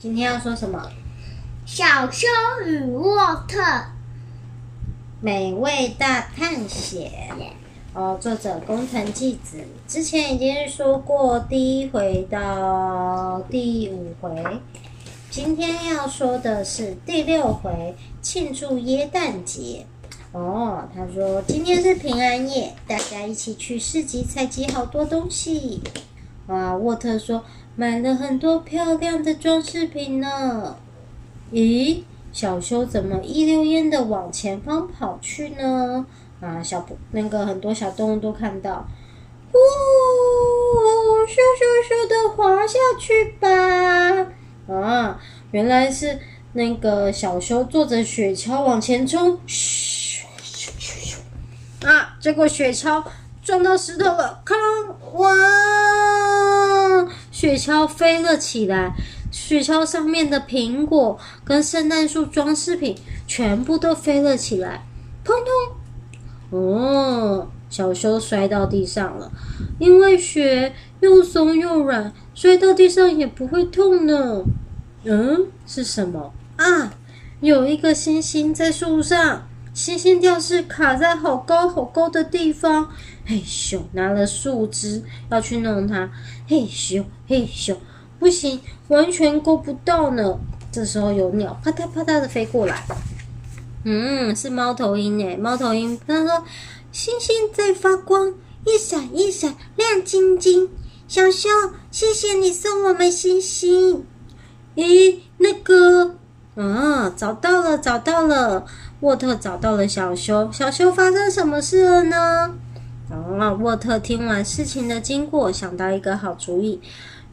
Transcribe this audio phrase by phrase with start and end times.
[0.00, 0.90] 今天要说什么？
[1.66, 2.26] 小修
[2.64, 3.62] 与沃特，
[5.20, 7.12] 美味大探险。
[7.92, 14.42] 哦，作者工藤纪子，之前已经说过第一回到第五回，
[15.30, 19.84] 今天要说的是第六回，庆祝耶诞节。
[20.32, 25.82] 哦，他说今天是平安夜，大家一起去市集采集好多东西。
[26.50, 27.44] 啊，沃特说
[27.76, 30.76] 买了很多漂亮的装饰品呢。
[31.52, 36.04] 咦，小修怎么一溜烟的往前方跑去呢？
[36.40, 38.88] 啊，小那个很多小动物都看到，
[39.52, 39.56] 呜，
[41.26, 44.26] 咻咻咻的滑下去吧！
[44.74, 45.20] 啊，
[45.52, 46.18] 原来是
[46.54, 51.16] 那个小修坐着雪橇往前冲，嘘咻咻
[51.82, 51.86] 咻！
[51.86, 53.04] 啊，结果雪橇
[53.42, 54.54] 撞到石头了，哐！
[55.14, 55.28] 哇，
[57.30, 58.94] 雪橇飞了起来，
[59.32, 62.96] 雪橇上面的苹果跟圣诞树装饰品
[63.26, 64.84] 全部都飞了起来，
[65.24, 65.32] 砰
[66.50, 66.56] 砰！
[66.56, 69.30] 哦，小修摔到地上了，
[69.78, 74.42] 因为雪又松又软，摔到地上也不会痛呢。
[75.04, 76.92] 嗯，是什么啊？
[77.40, 82.90] 有一个星星在树上，星星吊饰卡在好高好高的地方。
[83.24, 86.10] 嘿咻，拿了树枝要去弄它。
[86.48, 87.76] 嘿咻嘿咻，
[88.18, 90.38] 不行，完全够不到呢。
[90.72, 92.84] 这时候有鸟啪嗒啪嗒的飞过来。
[93.84, 96.44] 嗯，是猫头鹰诶，猫头鹰他说
[96.92, 98.34] ：“星星在发光，
[98.66, 100.68] 一闪一闪，亮晶晶。”
[101.08, 101.50] 小熊，
[101.90, 104.04] 谢谢你送我们星星。
[104.76, 106.16] 咦，那个，
[106.60, 108.66] 啊，找到了，找到了，
[109.00, 110.50] 沃特找到了小修。
[110.52, 112.54] 小修发生什么事了呢？
[113.10, 116.80] 啊，沃特听完事情的经过，想到一个好主意。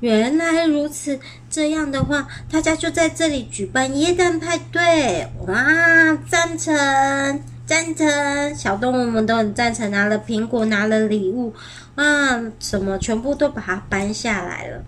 [0.00, 1.18] 原来如此，
[1.48, 5.26] 这样的话，大家就在这里举办耶诞派对。
[5.46, 5.54] 哇，
[6.28, 6.74] 赞成，
[7.64, 8.54] 赞成！
[8.54, 11.52] 小动物们都很赞成，拿了苹果，拿了礼物，
[11.94, 14.84] 啊，什么全部都把它搬下来了。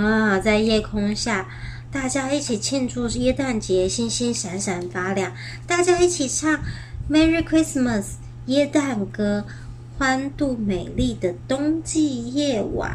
[0.00, 1.46] 啊，在夜空下，
[1.92, 5.32] 大家一起庆祝耶诞节，星星闪闪发亮，
[5.66, 6.60] 大家一起唱
[7.10, 8.04] Merry Christmas
[8.46, 9.44] 耶诞歌，
[9.98, 12.92] 欢度美丽的冬季夜晚。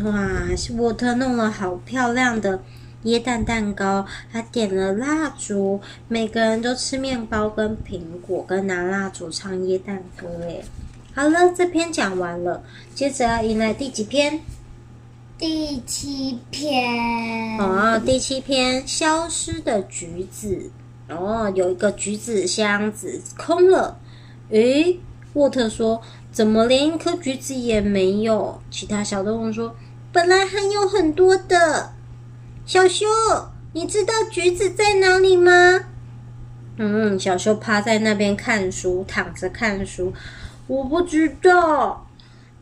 [0.00, 0.42] 哇，
[0.76, 2.62] 沃特弄了好漂亮的
[3.04, 10.28] 耶诞蛋糕，还点了蜡烛，每个人都吃面包跟苹果，跟拿蜡烛唱耶诞歌。
[10.42, 10.62] 诶，
[11.14, 12.62] 好了，这篇讲完了，
[12.94, 14.40] 接着要迎来第几篇？
[15.36, 17.58] 第七篇。
[17.58, 20.70] 哦，第七篇，消失的橘子。
[21.08, 23.98] 哦，有一个橘子箱子空了。
[24.50, 25.00] 诶，
[25.34, 26.00] 沃特说。
[26.30, 28.60] 怎么连一颗橘子也没有？
[28.68, 29.76] 其他小动物说
[30.10, 31.92] ：“本来还有很多的。”
[32.66, 33.06] 小修，
[33.72, 35.52] 你知道橘子在哪里吗？
[36.76, 40.12] 嗯，小修趴在那边看书，躺着看书。
[40.66, 42.04] 我不知道，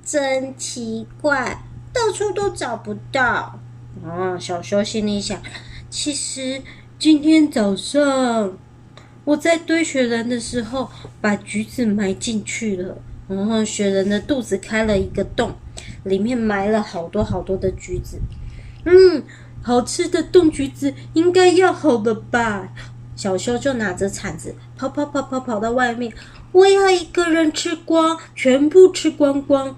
[0.04, 3.58] 真奇怪，到处都找不到。
[4.04, 5.40] 哦，小修心里想：
[5.90, 6.62] 其实
[6.98, 8.56] 今天早上
[9.24, 12.96] 我在堆雪人的时候，把橘子埋进去了。
[13.28, 15.54] 然后雪人的肚子开了一个洞，
[16.04, 18.20] 里面埋了好多好多的橘子。
[18.84, 19.22] 嗯，
[19.62, 22.68] 好吃的冻橘子应该要好了吧？
[23.14, 26.12] 小修就拿着铲子跑跑跑跑跑到外面，
[26.50, 29.76] 我要一个人吃光，全部吃光光。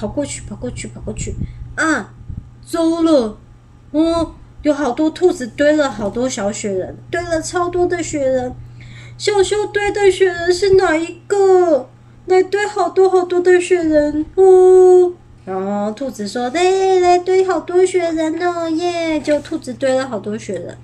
[0.00, 1.34] 跑过去，跑过去，跑过去。
[1.76, 2.14] 啊，
[2.66, 3.36] 糟了！
[3.90, 8.54] 哦，有好多兔子堆了好多小雪人，堆了超多的雪人。
[9.18, 11.90] 小修堆的雪人是哪一个？
[12.24, 15.12] 来堆好多好多的雪人哦，
[15.44, 16.62] 然后兔子说：“来
[17.00, 20.78] 来堆好多雪人哦，耶！”就兔子堆了好多雪人。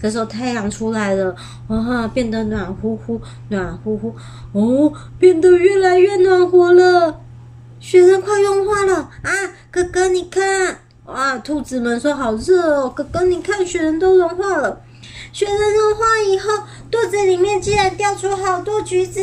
[0.00, 1.36] 这时候太阳出来了，
[1.68, 4.12] 哇，变得暖乎乎，暖乎乎
[4.52, 7.20] 哦，变得越来越暖和了。
[7.78, 9.30] 雪人快融化了啊！
[9.70, 11.38] 哥哥你看，哇！
[11.38, 14.82] 兔子们说：“好热哦，哥哥你看，雪人都融化了。”
[15.32, 19.20] 雪人融化以后，肚子里面竟然掉出好多橘子。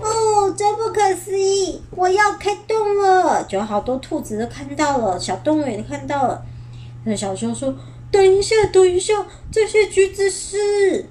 [0.00, 1.80] 哦，真不可思议！
[1.90, 6.42] 我要开动了，就好多兔子都看到了，小动物也看到了。
[7.04, 7.74] 那小熊说
[8.10, 9.14] ：“等一下，等一下，
[9.52, 11.06] 这些橘子是……”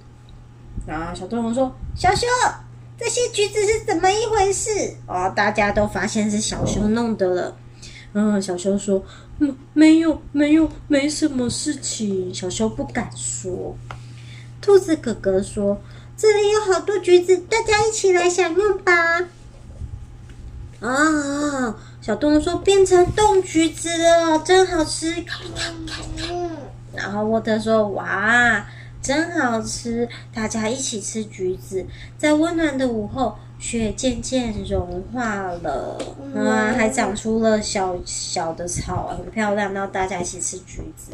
[0.88, 2.28] 啊，小动物说：“小熊，
[3.00, 4.70] 这些橘子是怎么一回事？”
[5.08, 7.58] 哦，大家都发现是小熊弄的了。
[8.14, 9.04] 嗯，小熊说
[9.40, 13.76] ：“嗯，没有，没有，没什么事情。”小熊不敢说。
[14.60, 15.82] 兔子哥哥说。
[16.18, 18.94] 这里有好多橘子，大家一起来享用吧！
[20.80, 25.26] 啊、哦，小动物说变成冻橘子了，真好吃！
[26.94, 28.64] 然后沃特说：“哇，
[29.02, 30.08] 真好吃！
[30.34, 31.86] 大家一起吃橘子，
[32.18, 35.98] 在温暖的午后，雪渐渐融化了，
[36.36, 39.74] 啊，还长出了小小的草，很漂亮。
[39.74, 41.14] 然后大家一起吃橘子。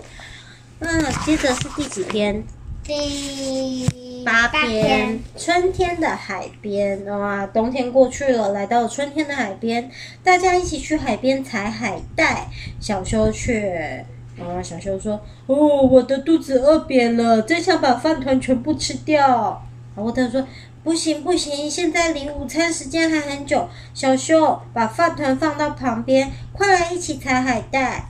[0.80, 2.44] 那接着是第几篇？
[2.84, 7.06] 第八篇，春天的海边。
[7.06, 9.90] 哇，冬天过去了，来到春天的海边，
[10.24, 12.50] 大家一起去海边采海带。
[12.80, 14.06] 小修却。”
[14.40, 19.62] 啊，小修说：“哦，我的肚子饿扁了，真想把饭团全部吃掉。”
[19.96, 20.46] 然后他说
[20.84, 28.08] ：“不行不行，现在离午餐时间还很久。”小修把饭团放到旁边，快来一起采海带。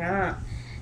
[0.00, 0.38] 啊，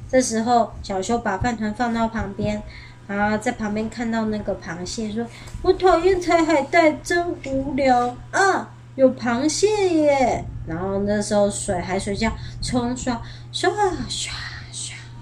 [0.08, 2.62] 这时候小修把饭团放到旁边，
[3.08, 5.26] 啊，在旁边看到那个螃蟹，说
[5.62, 8.70] ：“我讨厌采海带，真无聊啊！
[8.94, 12.32] 有螃蟹耶！”然后那时候水海水这样
[12.62, 13.20] 冲刷
[13.50, 13.70] 刷
[14.08, 14.32] 刷。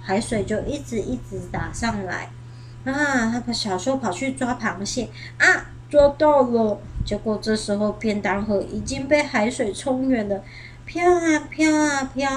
[0.06, 2.31] 海水就一直一直打上来，
[2.85, 3.29] 啊！
[3.32, 6.79] 他把小修跑去抓螃蟹，啊，抓到了！
[7.05, 10.44] 结果这时候便当盒已经被海水冲远了，
[10.85, 12.31] 飘啊飘啊飘！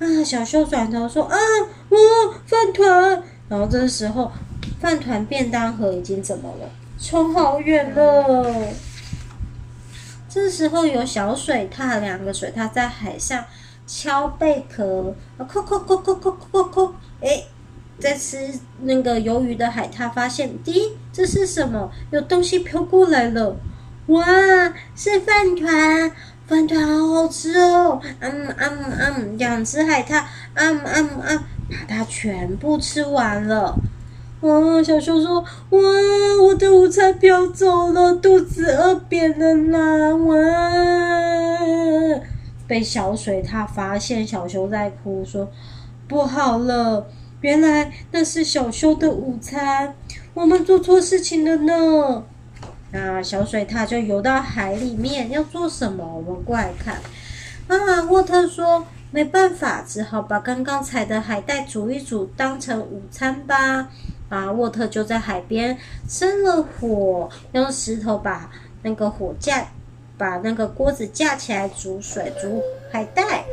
[0.00, 1.36] 啊，小秀转头说：“啊，
[1.90, 1.96] 我
[2.44, 4.32] 饭团！”然后这时候
[4.80, 6.68] 饭团便当盒已经怎么了？
[7.00, 8.66] 冲好远了。
[10.28, 13.44] 这时候有小水獭，两个水獭在海上。
[13.86, 17.44] 敲贝壳，啊，扣扣扣扣扣扣扣，哎，
[18.00, 18.36] 在吃
[18.82, 21.90] 那个鱿鱼的海獭发现，滴，这是什么？
[22.10, 23.56] 有东西飘过来了，
[24.08, 24.24] 哇，
[24.96, 26.10] 是饭团，
[26.46, 30.24] 饭团好好吃哦，嗯嗯嗯，两只海獭，
[30.54, 31.38] 嗯嗯嗯，
[31.88, 33.76] 把它全部吃完了。
[34.40, 35.80] 哇，小熊说，哇，
[36.42, 40.36] 我的午餐飘走了，肚子饿扁了啦，哇。
[42.66, 45.50] 被小水獭发现，小熊在哭，说
[46.08, 47.06] ：“不好了，
[47.40, 49.94] 原来那是小熊的午餐，
[50.34, 52.24] 我们做错事情了呢。”
[52.92, 56.04] 啊，小水獭就游到海里面，要做什么？
[56.04, 57.00] 我们过来看。
[57.68, 63.88] 啊，沃特说：“没办法，只好把刚刚采的海带煮一煮，当成午餐吧。”
[64.28, 65.76] 啊，沃特就在海边
[66.08, 68.50] 生了火，用石头把
[68.82, 69.68] 那个火架。
[70.18, 73.44] 把那个锅子架起来煮水，煮海带。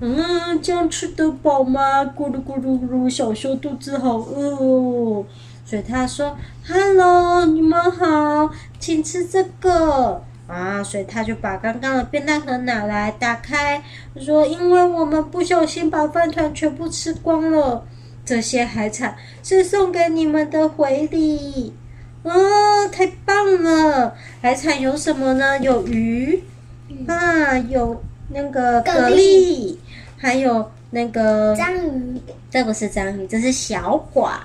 [0.00, 2.04] 嗯，这样吃得饱吗？
[2.04, 5.26] 咕噜咕噜咕噜，小熊肚子好饿哦。
[5.66, 13.82] 水獭说：“Hello，你们好，请吃这个。”啊，水獭就把刚刚的便当盒拿来打开，
[14.16, 17.84] 说：“因为我们不小心把饭团全部吃光了，
[18.24, 21.74] 这些海产是送给你们的回礼。”
[22.22, 24.14] 哦，太棒了！
[24.42, 25.58] 海产有什么呢？
[25.60, 26.42] 有鱼
[27.06, 29.76] 啊，有那个蛤蜊，
[30.18, 32.20] 还有那个章鱼。
[32.50, 34.38] 这不是章鱼，这是小管。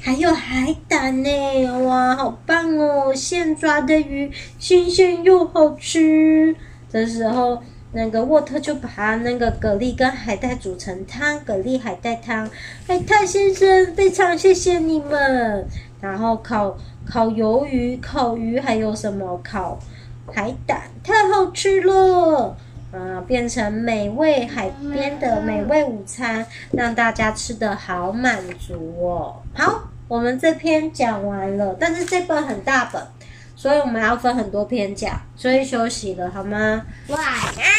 [0.00, 1.84] 还有海胆呢！
[1.84, 3.14] 哇，好棒哦！
[3.14, 6.56] 现抓的鱼，新鲜又好吃。
[6.90, 7.62] 这时候，
[7.92, 12.48] 那个沃特就把那个蛤蜊跟海带煮成汤，蛤蜊海带汤。
[12.86, 15.66] 海泰先生，非常谢谢你们。
[16.00, 19.78] 然后烤烤鱿鱼、烤鱼，还有什么烤
[20.32, 22.56] 海胆，太好吃了！
[22.90, 29.36] 啊，变成美味海边的美味午餐，让大家吃得好满足哦。
[29.54, 33.02] 好，我们这篇讲完了，但是这本很大本，
[33.54, 36.86] 所以我们要分很多篇讲，所以休息了好吗？
[37.08, 37.77] 晚安。